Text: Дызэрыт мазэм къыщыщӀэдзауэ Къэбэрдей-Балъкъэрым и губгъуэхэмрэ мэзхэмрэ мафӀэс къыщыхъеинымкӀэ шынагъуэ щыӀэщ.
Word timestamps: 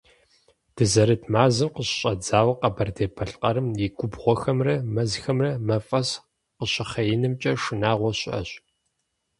Дызэрыт 0.75 1.23
мазэм 1.33 1.69
къыщыщӀэдзауэ 1.75 2.53
Къэбэрдей-Балъкъэрым 2.59 3.67
и 3.85 3.87
губгъуэхэмрэ 3.97 4.75
мэзхэмрэ 4.93 5.49
мафӀэс 5.67 6.09
къыщыхъеинымкӀэ 6.57 7.51
шынагъуэ 7.61 8.11
щыӀэщ. 8.19 8.49